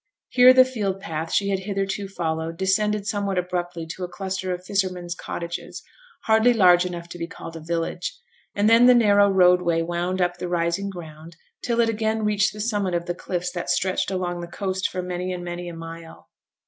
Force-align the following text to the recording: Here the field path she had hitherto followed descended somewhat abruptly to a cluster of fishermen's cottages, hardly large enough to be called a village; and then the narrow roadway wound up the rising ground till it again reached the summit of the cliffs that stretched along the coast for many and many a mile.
Here 0.29 0.51
the 0.51 0.65
field 0.65 0.99
path 0.99 1.31
she 1.31 1.49
had 1.49 1.59
hitherto 1.59 2.07
followed 2.07 2.57
descended 2.57 3.05
somewhat 3.05 3.37
abruptly 3.37 3.85
to 3.85 4.03
a 4.03 4.07
cluster 4.09 4.51
of 4.51 4.65
fishermen's 4.65 5.13
cottages, 5.13 5.83
hardly 6.23 6.53
large 6.53 6.87
enough 6.87 7.07
to 7.09 7.19
be 7.19 7.27
called 7.27 7.55
a 7.55 7.59
village; 7.59 8.17
and 8.55 8.67
then 8.67 8.87
the 8.87 8.95
narrow 8.95 9.29
roadway 9.29 9.83
wound 9.83 10.19
up 10.19 10.37
the 10.37 10.49
rising 10.49 10.89
ground 10.89 11.35
till 11.61 11.79
it 11.81 11.87
again 11.87 12.25
reached 12.25 12.51
the 12.51 12.59
summit 12.61 12.95
of 12.95 13.05
the 13.05 13.13
cliffs 13.13 13.51
that 13.51 13.69
stretched 13.69 14.09
along 14.09 14.41
the 14.41 14.47
coast 14.47 14.89
for 14.89 15.03
many 15.03 15.31
and 15.31 15.43
many 15.43 15.69
a 15.69 15.75
mile. 15.75 16.31